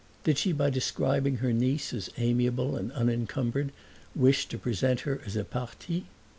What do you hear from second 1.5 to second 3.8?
niece as amiable and unencumbered